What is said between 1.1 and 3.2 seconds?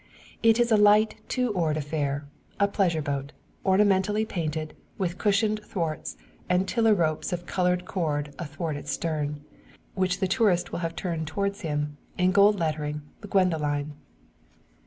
two oared affair a pleasure